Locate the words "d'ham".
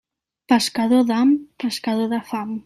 1.11-1.35